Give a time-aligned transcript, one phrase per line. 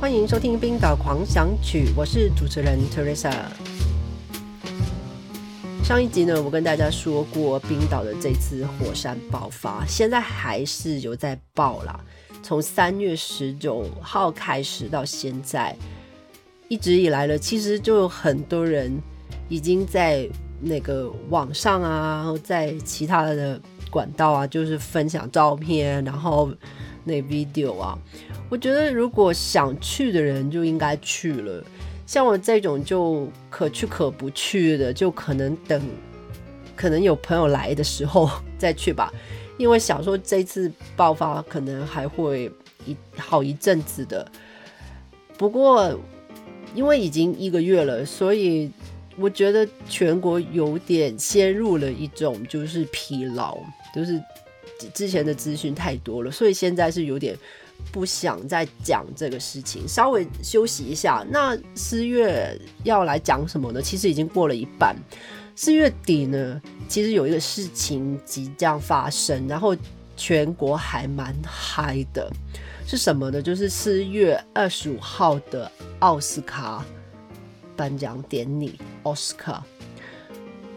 [0.00, 3.34] 欢迎收听《冰岛狂想曲》，我是主持人 Teresa。
[5.84, 12.00] 上一集呢，我跟大家说过冰岛的这次火山爆发，现在还是有在爆啦。
[12.42, 15.76] 从三月十九号开始到现在，
[16.68, 18.90] 一直以来呢，其实就有很多人
[19.50, 20.26] 已经在
[20.62, 23.60] 那个网上啊，在其他的
[23.90, 26.50] 管道啊，就是分享照片，然后
[27.04, 27.98] 那 video 啊。
[28.48, 31.64] 我觉得如果想去的人就应该去了，
[32.06, 35.80] 像我这种就可去可不去的，就可能等
[36.74, 39.12] 可能有朋友来的时候 再去吧。
[39.56, 42.50] 因为想说这次爆发可能还会
[42.86, 44.26] 一好一阵子的，
[45.36, 45.94] 不过
[46.74, 48.70] 因为已经一个月了，所以
[49.18, 53.58] 我觉得全国有点陷入了一种就是疲劳，
[53.94, 54.18] 就是
[54.94, 57.36] 之前的资讯太多了，所以现在是有点
[57.92, 61.24] 不想再讲这个事情，稍微休息一下。
[61.30, 63.80] 那四月要来讲什么呢？
[63.82, 64.96] 其实已经过了一半。
[65.56, 69.76] 四月底呢，其实有一个事情即将发生，然后
[70.16, 72.30] 全国还蛮嗨的，
[72.86, 73.42] 是什么呢？
[73.42, 76.82] 就是四月二十五号的奥斯卡
[77.76, 79.62] 颁奖典礼，奥斯卡。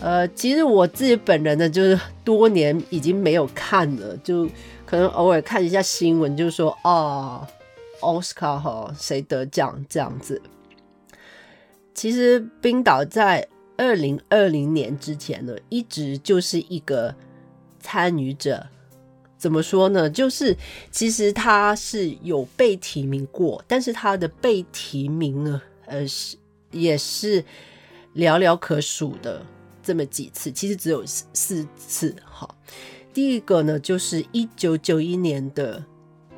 [0.00, 4.46] 呃，其实我自己本人呢，就是多年已经没有看了，就
[4.84, 7.46] 可能偶尔看一下新闻，就说啊，
[8.00, 10.40] 奥斯卡哈谁得奖这样子。
[11.94, 13.48] 其实冰岛在。
[13.76, 17.12] 二零二零年之前呢，一直就是一个
[17.80, 18.68] 参与者。
[19.36, 20.08] 怎么说呢？
[20.08, 20.56] 就是
[20.92, 26.36] 其实他是有被提名过，但是他的被提名呢，呃，是
[26.70, 27.42] 也是
[28.14, 29.44] 寥寥可数的
[29.84, 30.50] 这么几次。
[30.50, 32.16] 其实只有四次。
[32.24, 32.48] 哈，
[33.12, 35.84] 第一个呢，就是一九九一年的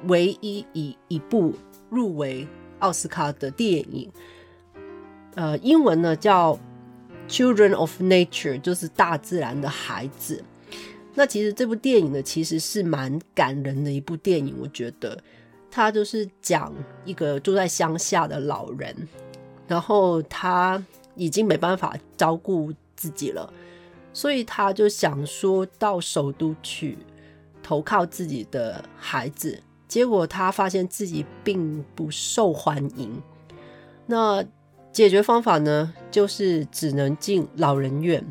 [0.05, 1.55] 唯一一一部
[1.89, 2.47] 入围
[2.80, 4.11] 奥斯卡的电影，
[5.36, 6.58] 呃，英文呢叫。
[7.29, 10.45] Children of Nature 就是大自然的孩子。
[11.12, 14.55] 那其实这部电影呢，其实是蛮感人的一部电影。
[14.61, 15.20] 我觉得
[15.68, 16.73] 它就是讲
[17.05, 18.96] 一个住在乡下的老人，
[19.67, 20.80] 然后他
[21.17, 23.52] 已经没办法照顾自己了，
[24.12, 26.98] 所以他就想说到首都去
[27.62, 29.62] 投靠自己的孩子。
[29.86, 33.23] 结果他发现自己并不受欢迎。
[34.06, 34.45] 那
[34.92, 38.24] 解决方法呢，就是只能进老人院。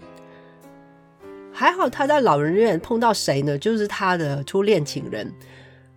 [1.54, 3.58] 还好他在老人院碰到谁呢？
[3.58, 5.32] 就是他的初恋情人。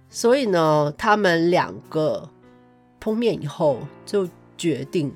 [0.09, 2.31] 所以呢，他们两个
[3.01, 5.13] 碰面以后，就决定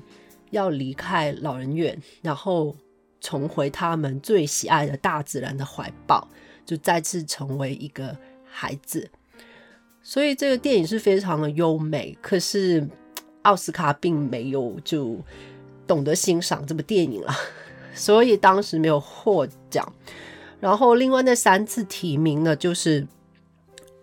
[0.51, 2.75] 要离开老人院，然后
[3.23, 6.27] 重回他们最喜爱的大自然的怀抱，
[6.63, 9.09] 就再次成为一个孩子。
[10.03, 12.87] 所以这个电影是非常的优美，可是。
[13.43, 15.17] 奥斯卡并没有就
[15.85, 17.35] 懂得欣赏这部电影了，
[17.93, 19.93] 所以当时没有获奖。
[20.61, 23.05] 然后另外那三次提名呢，就是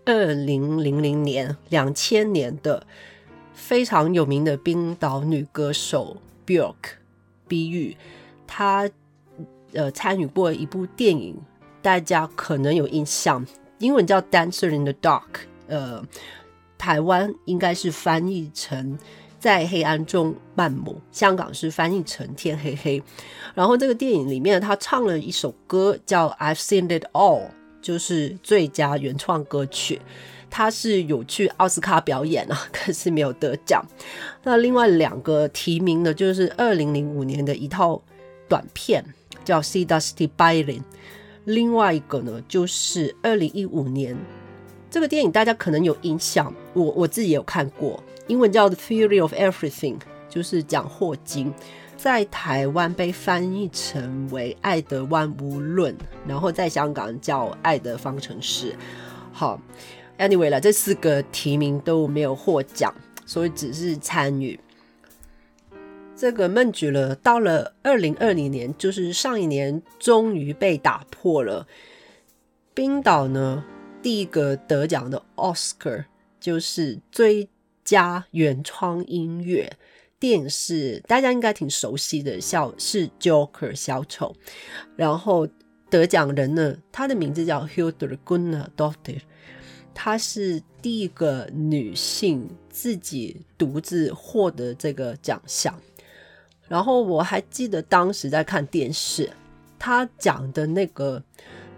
[0.05, 2.85] 二零零零年、两千年的
[3.55, 6.75] 非常有名的冰岛女歌手 Bjork
[7.47, 7.97] 碧玉，
[8.45, 8.87] 她
[9.73, 11.35] 呃参与过一部电影，
[11.81, 13.45] 大家可能有印象，
[13.79, 15.21] 英文叫《Dancer in the Dark》，
[15.67, 16.03] 呃，
[16.77, 18.97] 台湾应该是翻译成。
[19.39, 23.01] 在黑暗中漫步，香港是翻译成天黑黑。
[23.55, 27.39] 然后这个电影里面，他唱了一首歌叫《I've Seen It All》，
[27.81, 29.99] 就是最佳原创歌曲。
[30.51, 33.83] 他是有去奥斯卡表演啊， 可是没有得奖。
[34.43, 37.99] 那另外两个提名的，就是二零零五年的一套
[38.47, 39.03] 短片
[39.43, 40.79] 叫《See Dusty Biling》，
[41.45, 44.17] 另外一个呢就是二零一五年
[44.89, 48.03] 这个电影，大家可能有印象，我我自己有看过。
[48.27, 49.97] 英文叫《The Theory of Everything》，
[50.29, 51.53] 就是讲霍金，
[51.97, 55.93] 在台湾被翻译成为《爱的万物论》，
[56.27, 58.71] 然后在香港叫《爱的方程式》。
[59.31, 59.59] 好
[60.17, 62.93] ，Anyway 了，这四个提名都没有获奖，
[63.25, 64.59] 所以只是参与。
[66.21, 71.65] 这个闷局了，到了二零二零年，就是上一年，终于被打破了。
[72.75, 73.65] 冰岛呢，
[74.03, 76.05] 第一个得奖的 Oscar
[76.39, 77.49] 就是最。
[77.83, 79.75] 加原创音乐
[80.19, 84.35] 电视，大家应该挺熟悉的，小是 Joker 小丑。
[84.95, 85.47] 然后
[85.89, 89.21] 得奖人呢，他的名字叫 Hildur Gunnar Dottir，
[89.95, 95.75] 她是第一个女性自己独自获得这个奖项。
[96.71, 99.29] 然后我还记得当时在看电视，
[99.77, 101.21] 他讲的那个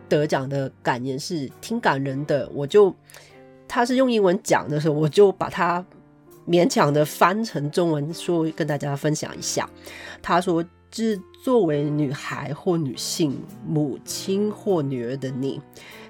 [0.07, 2.93] 得奖的感言是挺感人的，我就
[3.67, 5.83] 他是用英文讲的时候，我就把它。
[6.45, 9.69] 勉强的翻成中文说，跟大家分享一下。
[10.21, 10.61] 他说
[10.91, 15.61] ：“是作为女孩或女性、母亲或女儿的你，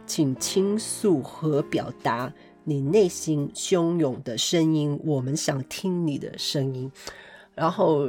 [0.08, 2.34] 请倾诉和表达
[2.64, 6.92] 你内心汹涌的声音，我们想听你的声音。”
[7.54, 8.08] 然后，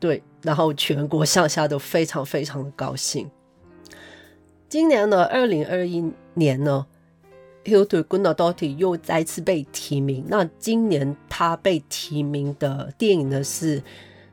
[0.00, 3.30] 对，然后全国上下都非常非常的高兴。
[4.68, 6.86] 今年的二零二一年呢
[7.64, 10.24] ，Hilton g u n n a d o t t i 又再次被提名。
[10.28, 13.80] 那今年他被提名的电影呢是《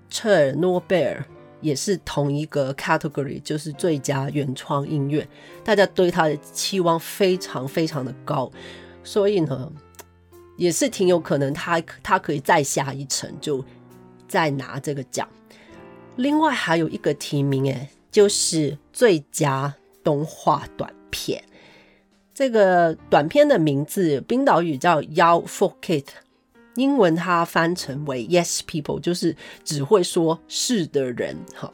[0.09, 1.21] 切尔诺贝尔》，
[1.61, 5.27] 也是同一个 category，就是最佳原创音乐。
[5.63, 8.51] 大家对他的期望非常非常的高，
[9.03, 9.71] 所以呢，
[10.57, 13.63] 也是挺有可能他他可以再下一层，就
[14.35, 15.25] 再拿这个奖。
[16.17, 19.73] 另外还有一个提名，哎，就是最佳
[20.03, 21.41] 动画短片。
[22.33, 26.07] 这个短片的名字，冰岛语叫 “Yow for Kit”，
[26.75, 29.33] 英文它翻成为 “Yes People”，就是
[29.63, 31.37] 只会说是的人。
[31.55, 31.71] 哈，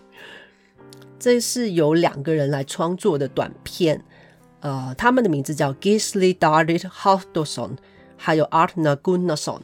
[1.18, 4.04] 这是由两个人来创作的短片，
[4.60, 7.78] 呃，他们的名字叫 Gisli David Halldórsson，
[8.16, 9.62] 还有 Artna Gunnarsson。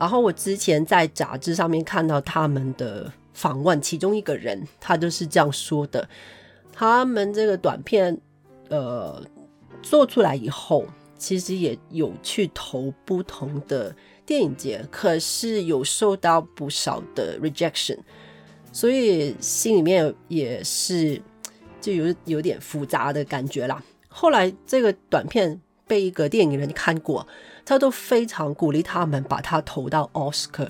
[0.00, 6.08] 然后我之前在杂志上面看到他们的访问，其中一个人他就是这样说的：
[6.72, 8.20] 他们这个短片，
[8.68, 9.24] 呃。
[9.82, 10.84] 做出来以后，
[11.16, 17.96] 其实也有去投不同的电影节，可是有受到不少的 rejection，
[18.74, 21.18] 所以心里面也是
[21.80, 23.82] 就有有点复杂的感觉啦。
[24.06, 25.58] 后来这个短片
[25.90, 27.26] 被一个电影人看过，
[27.64, 30.68] 他都非常鼓励他们把它投到 Oscar，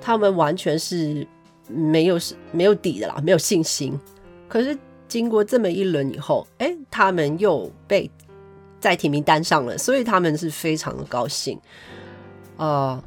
[0.00, 1.26] 他们完全是
[1.68, 2.18] 没有
[2.52, 4.00] 没有底的啦，没有信心。
[4.48, 8.10] 可是经过这么一轮以后，哎，他们又被。
[8.80, 11.58] 在提名单上了，所以他们是非常的高兴。
[12.58, 13.02] 呃，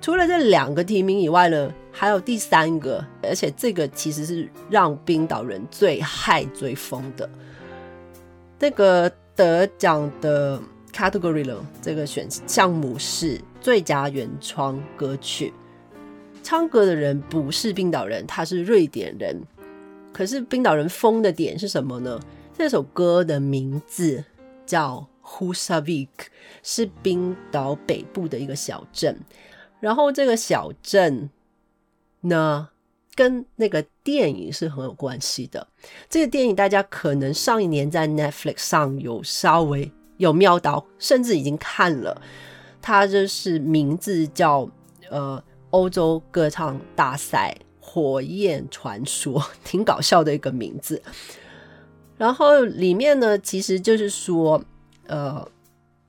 [0.00, 7.28] 除了这两个提名以外呢，还有第三个，而且这个其实是让冰岛人最害最疯的。
[8.58, 10.60] 那个得奖的
[10.92, 15.52] category 了，这个选项目是最佳原创歌曲。
[16.42, 19.40] 唱歌的人不是冰岛人，他是瑞典人。
[20.12, 22.18] 可是冰岛人疯的点是什么呢？
[22.52, 24.24] 这首歌的名字。
[24.66, 26.08] 叫 Husavik，
[26.62, 29.18] 是冰岛北部的一个小镇。
[29.80, 31.30] 然后这个小镇
[32.20, 32.68] 呢，
[33.18, 35.66] 跟那个电影是很有关系的。
[36.08, 42.22] 这个电影大家可能上一年在 Netflix 上有稍微有瞄到，甚至已经看了。
[42.80, 44.70] 它就是名字叫
[45.10, 51.02] 呃欧洲歌唱大赛火焰传说，挺搞笑的一个名字。
[52.16, 54.62] 然后里面呢，其实就是说，
[55.08, 55.44] 呃，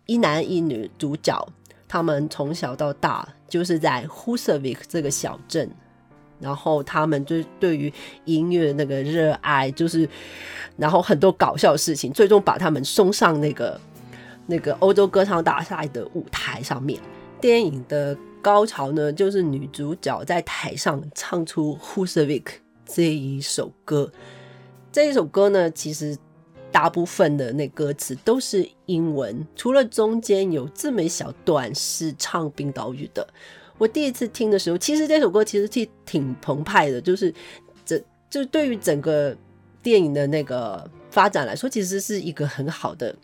[0.06, 1.44] 一男一女主角，
[1.88, 5.68] 他们从小到大就是在 h u s e v i k 这个小镇，
[6.40, 7.92] 然后他们就对于
[8.26, 10.08] 音乐那个热爱，就是
[10.78, 13.80] 然后很多搞笑事情，最终把他们送上那个
[14.48, 17.00] 那个欧洲歌唱大赛的舞台上面。
[17.42, 22.46] 电影的高潮呢，就是女主角在台上唱出 Husavik
[22.86, 24.12] 这一首歌。
[24.92, 26.18] 这一首歌呢，其实
[26.72, 33.28] 大部分的那歌词都是英文，除了中间有这么一小段是唱冰岛语的。
[33.80, 37.34] 我第一次听的时候，其实这首歌其实挺挺澎湃的，就是
[37.84, 39.36] 这就对于整个
[39.82, 43.16] 电影的那个发展来说，其实是一个很好的，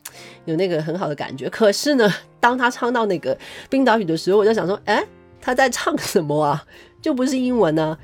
[0.46, 1.48] 有那个很好的感觉。
[1.50, 3.38] 可是呢，当他唱到那个
[3.70, 5.06] 冰岛语的时候，我就想说，哎，
[5.40, 6.66] 他在唱什么啊？
[7.02, 7.96] 就不是英文呢？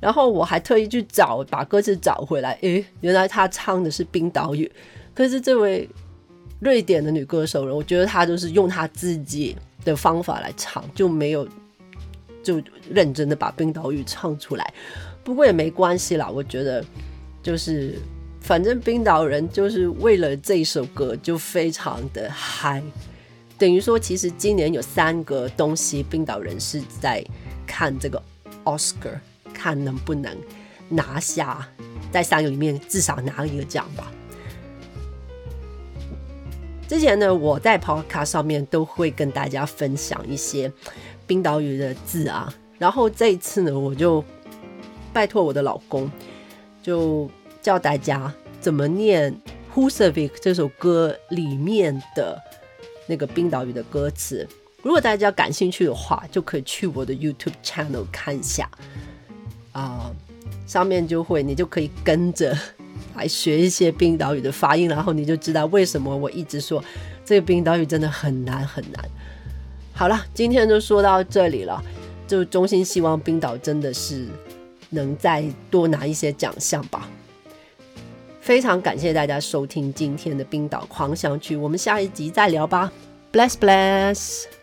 [0.00, 4.70] 然后我还特意去找把歌词找回来，诶，原来他唱的是冰岛语。
[5.14, 5.88] 可是这位
[6.58, 11.46] 瑞典的女歌手呢，我觉得她就是用她自己的方法来唱，就没有
[12.42, 14.74] 就认真的把冰岛语唱出来。
[15.24, 16.84] 不过也没关系啦，我觉得
[17.42, 17.98] 就是
[18.40, 22.82] 反正冰岛人就是为了这首歌就非常的嗨。
[23.58, 27.24] 等于说，其实今年有三个东西，冰岛人是在
[27.66, 28.22] 看这个
[28.64, 29.18] Oscar。
[29.54, 30.36] 看能不能
[30.88, 31.68] 拿下，
[32.10, 34.10] 在三个里面至少拿一个奖吧。
[36.88, 40.72] 之前呢，我在 Podcast 上面都会跟大家分享一些
[41.32, 44.22] 冰岛语的字啊，然后这一次呢，我就
[45.14, 46.12] 拜托我的老公，
[46.82, 47.26] 就
[47.62, 49.34] 教大家怎么念
[49.74, 52.38] 《Husavik》这首歌里面的
[53.06, 54.46] 那个冰岛语的歌词。
[54.82, 58.70] 如果大家感兴趣的话，就可以去我的 YouTube channel 看一下。
[59.72, 60.14] 啊，
[60.66, 62.54] 上面就会你就可以跟着
[63.16, 66.84] 来学一些冰岛语的发音，然后你就知道为什么我一直说
[67.24, 69.02] 这个冰岛语真的很难很难。
[69.94, 71.82] 好了，今天就说到这里了。
[72.26, 74.26] 就衷心希望冰岛真的是
[74.90, 77.08] 能再多拿一些奖项吧。
[78.40, 82.90] 非常感谢大家收听今天的冰岛狂想曲，我们下一集再聊吧。
[83.32, 84.61] Bless bless。